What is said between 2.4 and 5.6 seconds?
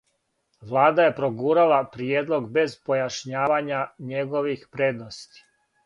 без појашњавања његових предности.